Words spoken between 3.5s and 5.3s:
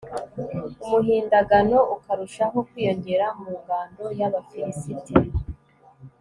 ngando y'abafilisiti